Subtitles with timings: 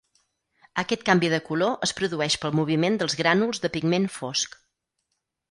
[0.83, 4.59] Aquest canvi de color es produeix pel moviment dels grànuls de pigment fosc.